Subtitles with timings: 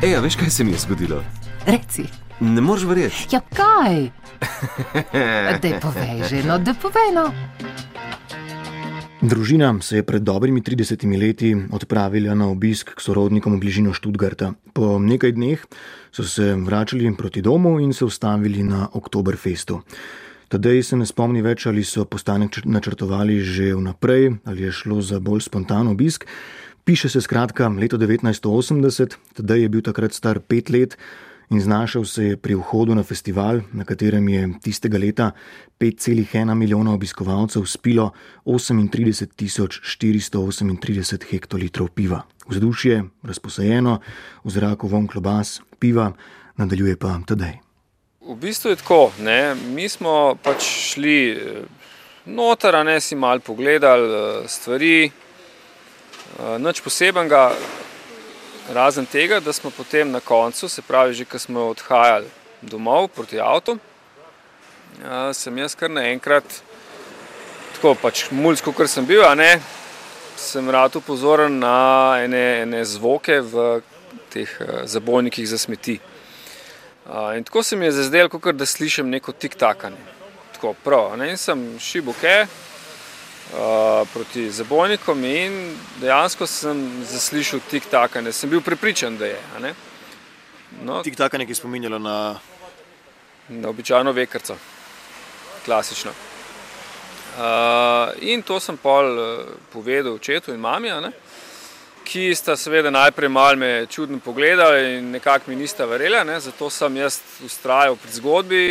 [0.00, 1.18] Ej, a veš, kaj se mi je zgodilo?
[1.66, 2.06] Reci.
[2.40, 3.26] Ne moreš verjeti.
[3.36, 4.08] Ja, kaj?
[5.62, 7.26] Dej povej že, no, da povej no.
[9.20, 14.54] Družina se je pred dobrimi 30 leti odpravila na obisk k sorodnikom v bližino Študgarta.
[14.72, 15.60] Po nekaj dneh
[16.08, 19.82] so se vračali proti domu in se ustavili na Oktoberfestu.
[20.48, 25.20] Tadej se ne spomni več, ali so postanek načrtovali že vnaprej, ali je šlo za
[25.20, 26.24] bolj spontan obisk.
[26.84, 30.96] Piše se skratka leto 1980, tadej je bil takrat star pet let
[31.50, 35.30] in znašel se je pri vhodu na festival, na katerem je tistega leta
[35.80, 38.10] 5,1 milijona obiskovalcev spilo
[38.44, 38.88] 38
[39.36, 42.22] 438 hektolitrov piva.
[42.48, 44.00] Vzdušje razposajeno,
[44.44, 46.12] v zraku von klobas, piva,
[46.56, 47.58] nadaljuje pa tedaj.
[48.20, 49.54] V bistvu je tako, ne?
[49.54, 51.62] mi smo pač šli eh,
[52.26, 55.10] noter, ne si mal pogledali eh, stvari,
[56.58, 57.50] nič posebenega,
[58.70, 62.26] Razen tega, da smo potem na koncu, se pravi, že ko smo odhajali
[62.62, 63.78] domov proti avtu,
[65.02, 66.44] ja, sem jaz kar naenkrat,
[67.74, 69.58] tako pač mulsko, kar sem bil, ne,
[70.38, 73.82] sem rad upozoren na ene, ene zvoke v
[74.30, 74.54] teh
[74.86, 75.98] zabojnikih za smeti.
[77.34, 79.98] In tako se mi je zazdelo, kot da slišim neko tik-takanje.
[80.54, 82.69] Tako prav, ne, in sem šibuke, uh,
[84.12, 88.32] proti zabojnikom in dejansko sem zaslišal tik-takanje.
[88.32, 89.74] Sem bil prepričan, da je.
[90.84, 92.38] No, tik-takanje, ki je spominjalo na.
[93.50, 94.54] Na običajno vekrco,
[95.64, 96.10] klasično.
[96.10, 99.04] Uh, in to sem pol
[99.72, 100.92] povedal očetu in mami.
[100.92, 101.10] Uh,
[102.10, 106.40] ki sta seveda najprej malo me čudno pogledali in nekako mi nista verjela, ne?
[106.40, 108.62] zato sem jaz ustrajal pri zgodbi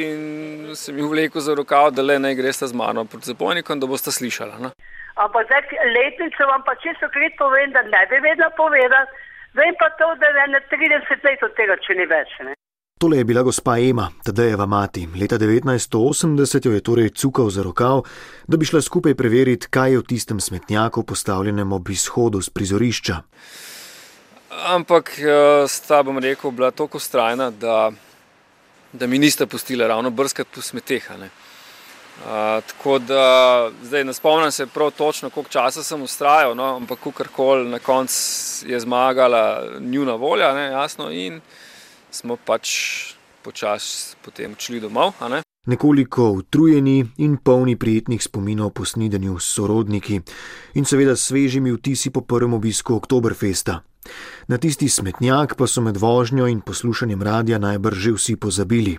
[0.00, 3.86] in sem jih vlekel za rokav, da le ne greste z mano proti zapojnikom, da
[3.86, 4.72] boste slišali.
[5.24, 5.62] Ampak zdaj
[5.96, 9.10] letnico vam pa čisto krit povem, da ne bi vedela povedati,
[9.54, 12.34] vem pa to, da je ne 30 let od tega, če ni več.
[12.46, 12.59] Ne?
[13.00, 15.08] Tole je bila gospa Ema, Tadejeva mati.
[15.20, 18.02] Leta 1980 jo je torej cukal za rokav,
[18.46, 23.16] da bi šla skupaj preveriti, kaj je v tistem smetnjaku postavljenem ob izhodu z prizorišča.
[24.74, 27.90] Ampak eh, sta, bom rekel, bila tako strajna, da,
[28.92, 31.16] da mi nista pustila ravno brskati po smeteha.
[31.16, 31.24] Uh,
[32.66, 33.24] tako da
[33.82, 38.68] zdaj ne spomnim se prav točno, koliko časa sem ustrajal, no, ampak kakorkoli na koncu
[38.68, 41.10] je zmagala njuna volja, ne, jasno.
[41.10, 41.40] In,
[42.10, 42.68] smo pač
[43.42, 45.12] počasi potem šli domov.
[45.30, 45.42] Ne?
[45.66, 50.20] Nekoliko utrujeni in polni prijetnih spominov po snidenju s sorodniki
[50.74, 53.80] in seveda svežimi vtisi po prvem obisku Oktoberfesta.
[54.48, 58.98] Na tisti smetnjak pa so med vožnjo in poslušanjem radia najbrž že vsi pozabili.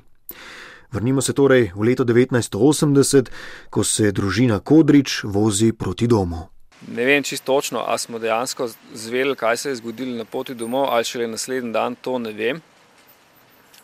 [0.91, 3.31] Vrnimo se torej v leto 1980,
[3.69, 6.49] ko se družina Kodrič vozi proti domu.
[6.87, 10.89] Ne vem čisto točno, ali smo dejansko zvedeli, kaj se je zgodilo na poti domov,
[10.89, 12.61] ali šele naslednji dan, to ne vem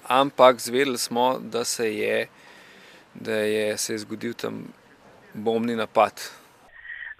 [0.07, 2.27] ampak zvedeli smo, da se je,
[3.13, 4.73] da je se je zgodil tam
[5.33, 6.13] bombni napad.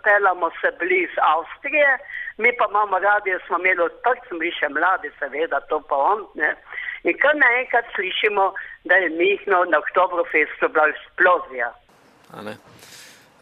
[0.04, 1.98] Pelamo se blizu Avstrije,
[2.38, 5.96] mi pa imamo radi, da smo imeli odprt, smo bili še mladi, seveda, to pa
[5.96, 6.26] on.
[6.36, 6.56] Ne?
[7.04, 8.54] In kar naenkrat slišimo,
[8.84, 11.74] da je Mihno na Oktobru festu bila eksplozija.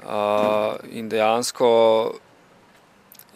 [0.05, 1.69] Uh, in dejansko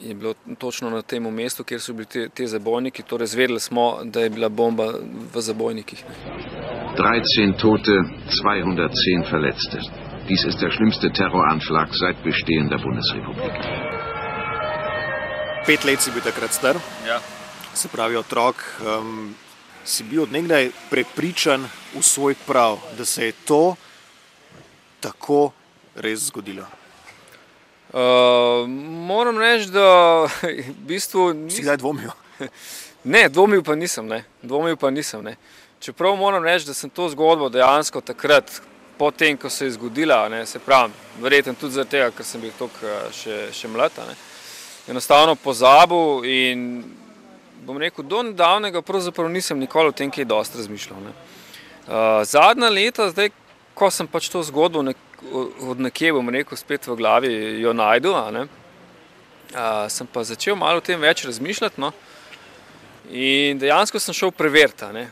[0.02, 3.04] je bilo točno na tem mestu, kjer so bili te, te zabojniki.
[3.04, 4.94] Torej, zvedeli smo, da je bila bomba
[5.34, 6.04] v zabojnikih.
[6.98, 7.92] 13 tote,
[8.44, 9.80] 210 verletzte.
[10.28, 13.54] Dies ist der schlimmste Terroranschlag seit Bestehen der Bundesrepublik.
[15.66, 16.76] Pet let si bil takrat star,
[17.08, 17.20] ja.
[17.74, 18.56] se pravi otrok.
[18.86, 19.36] Um,
[19.84, 23.76] si bil odnegdaj prepričan v svoj prav, da se je to
[25.00, 25.52] tako
[25.96, 26.79] res zgodilo.
[27.90, 28.68] Uh,
[29.08, 31.56] moram reči, da v bistvu nisem.
[31.56, 32.14] Si kdaj dvomil?
[33.04, 34.08] Ne, dvomil pa nisem.
[34.08, 34.26] Ne.
[34.44, 35.38] Dvomil pa nisem ne.
[35.80, 38.52] Čeprav moram reči, da sem to zgodbo dejansko takrat,
[39.00, 40.92] potem, ko se je zgodila, ne, se pravi,
[41.24, 43.96] verjetno tudi zaradi tega, ker sem bil tukaj eh, še, še mlad,
[44.92, 46.66] enostavno pozabil in
[47.64, 51.08] bom rekel, do nedavnega pravzaprav nisem nikoli o tem kaj dosti razmišljal.
[51.08, 53.32] Uh, zadnja leta, zdaj,
[53.74, 55.00] ko sem pač to zgodbo nek
[55.62, 57.32] od nekje, bom rekel, spet v glavi
[57.62, 58.14] jo najdu.
[58.14, 61.82] Uh, sem pa začel malo o tem več razmišljati.
[61.82, 61.92] No?
[63.10, 65.08] In dejansko sem šel preveriti.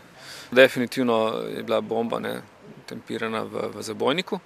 [0.52, 2.42] Definitivno je bila bomba ne,
[2.86, 4.40] tempirana v, v zabojniku.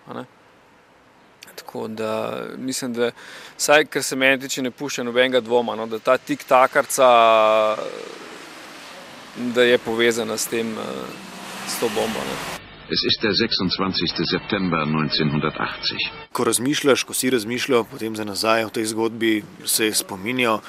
[1.56, 3.12] Tako da mislim, da
[3.58, 7.12] vsaj, kar se meni tiče, ne pušča nobenega dvoma, no, da ta tik-takarca
[9.56, 10.76] je povezana s, tem,
[11.68, 12.20] s to bombo.
[12.20, 12.71] Ne.
[12.92, 14.28] Es ist der 26.
[14.28, 16.12] September 1980.
[16.32, 20.60] Ko razmišljaš, ko si razmišljal potem za nazaj v tej zgodbi, se je spominjal,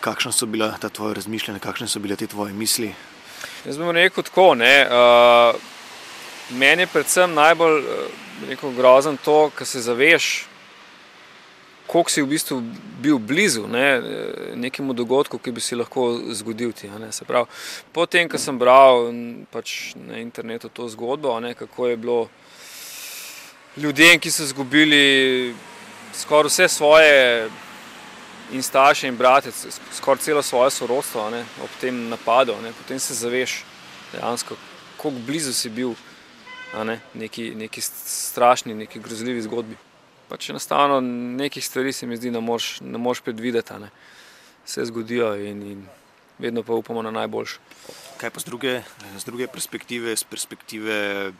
[0.00, 2.88] Kakšne so bila ta tvoja razmišljanja, kakšne so bile te tvoje misli?
[3.66, 4.54] Jaz bom rekel tako.
[4.56, 5.54] Ne, uh,
[6.56, 10.46] meni je predvsem najbolj uh, grozen to, kar se zaveš,
[11.90, 12.62] koliko si v bistvu
[13.02, 14.02] bil blizu ne,
[14.54, 16.72] nekemu dogodku, ki bi se lahko zgodil.
[16.72, 16.86] Ti,
[17.92, 19.10] Potem, ko sem bral
[19.50, 22.28] pač na internetu to zgodbo, ne, kako je bilo
[23.76, 25.54] ljudem, ki so izgubili
[26.14, 27.50] skoraj vse svoje
[28.52, 29.50] in starše in brate,
[29.94, 33.64] skoraj celo svoje sorodstvo ne, ob tem napadu, ne, potem se zaveš
[34.12, 34.54] dejansko,
[34.96, 35.94] koliko blizu si bil
[36.84, 39.89] ne, neki, neki strašni, neki grozljivi zgodbi.
[40.30, 41.00] Pač enostavno
[41.42, 43.90] nekih stvari se mi zdi, da ne moš predvideti, ne.
[44.64, 45.86] se zgodijo in, in
[46.38, 47.58] vedno pa upamo na najboljše.
[48.20, 48.82] Kaj pa z druge,
[49.16, 51.32] z druge perspektive, z perspektive,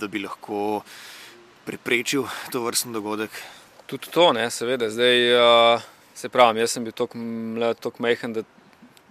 [0.00, 0.82] da bi lahko
[1.66, 3.30] preprečil to vrsten dogodek?
[3.86, 4.88] Tudi to, ne, seveda.
[4.90, 5.82] Zdaj, uh,
[6.14, 8.44] se pravi, jaz sem bil tako mlad, tako majhen, da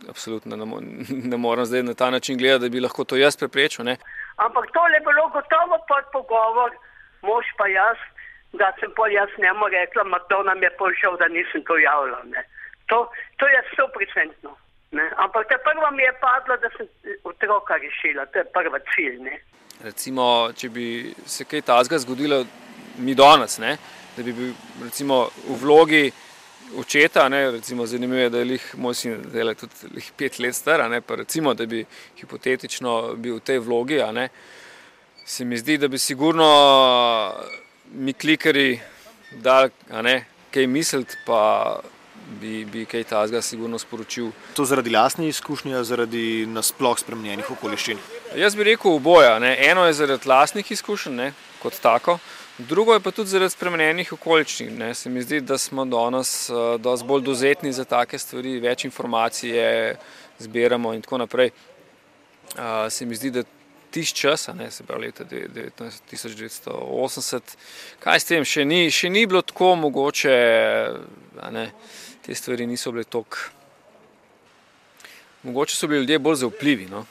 [0.09, 0.65] absolutno ne,
[1.31, 3.85] ne morem zdaj na ta način gledati, da bi lahko to jaz preprečil.
[3.85, 3.97] Ne.
[4.35, 6.71] Ampak to je bilo gotovo pod pogovor,
[7.21, 7.97] mož pa jaz,
[8.53, 12.21] da sem pol jaz njemu rekla, ma to nam je pošel, da nisem to javila.
[12.89, 14.55] To, to je stoprocentno.
[15.15, 16.87] Ampak ta prva mi je padla, da sem
[17.23, 19.17] otroka rešila, to je prva cilj.
[19.25, 19.39] Ne.
[19.83, 20.85] Recimo, če bi
[21.25, 22.43] se kaj tazga zgodilo
[22.97, 23.77] mi danes, ne,
[24.17, 24.53] da bi bil
[24.83, 26.11] recimo, v vlogi
[26.77, 30.55] očeta, ne, recimo, zanimivo je, da je lih, moj sin zdaj tudi lih pet let
[30.55, 31.81] star, ne, pa recimo, da bi
[32.21, 34.29] hipotetično bil v tej vlogi, ne,
[35.25, 36.45] se mi zdi, da bi sigurno
[37.93, 38.79] mi klikari
[39.41, 39.69] dal
[40.01, 41.79] ne, kaj misliti, pa
[42.41, 44.31] bi, bi kaj tazga sigurno sporočil.
[44.57, 47.99] To zaradi lastne izkušnje, zaradi nasploh spremenjenih okoliščin?
[48.37, 49.37] Jaz bi rekel oboja.
[49.39, 49.55] Ne.
[49.69, 52.17] Eno je zaradi lastnih izkušenj, ne, kot tako.
[52.57, 54.81] Drugo je pa tudi zaradi spremenjenih okoliščin.
[54.93, 59.97] Se mi zdi, da smo danes uh, bolj dozetni za take stvari, več informacije
[60.39, 61.49] zbiramo in tako naprej.
[62.53, 63.43] Uh, se mi zdi, da
[63.93, 67.41] tisti čas, ne, se pravi leta 1980,
[68.01, 70.37] kaj s tem, še ni, še ni bilo tako mogoče,
[71.53, 71.71] ne,
[72.25, 73.37] te stvari niso bile tako.
[75.43, 76.85] Mogoče so bili ljudje bolj zaupljivi.
[76.89, 77.05] No.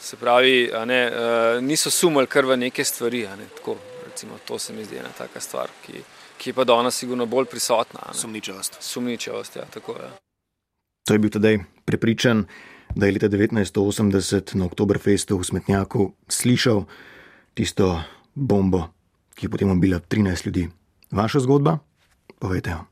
[0.00, 3.22] Se pravi, ne, uh, niso sumili kar v neke stvari.
[3.38, 6.02] Ne, tako, recimo, to se mi zdi ena taka stvar, ki,
[6.38, 8.12] ki je pa danes sigurno bolj prisotna.
[8.14, 8.82] Sumničavost.
[8.82, 10.10] Sumničavost, ja, tako je.
[10.10, 10.14] Ja.
[11.06, 12.44] To je bil tedaj prepričan,
[12.96, 16.88] da je leta 1980 na Oktoberfestu v Smetnjaku slišal
[17.54, 18.00] tisto
[18.34, 18.88] bombo,
[19.36, 20.68] ki je potem ubila 13 ljudi.
[21.12, 21.78] Vaša zgodba?
[22.40, 22.80] Povejte jo.